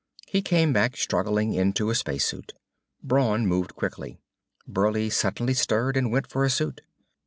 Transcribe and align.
He 0.25 0.41
came 0.41 0.73
back, 0.73 0.97
struggling 0.97 1.53
into 1.53 1.91
a 1.91 1.93
space 1.93 2.25
suit. 2.25 2.53
Brawn 3.03 3.45
moved 3.45 3.75
quickly. 3.75 4.19
Burleigh 4.67 5.11
suddenly 5.11 5.53
stirred 5.53 5.95
and 5.95 6.11
went 6.11 6.25
for 6.25 6.43
a 6.43 6.49
suit. 6.49 6.81